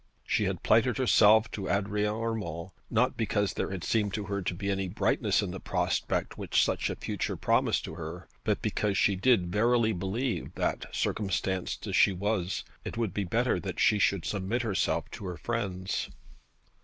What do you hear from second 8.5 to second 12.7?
because she did verily believe that, circumstanced as she was,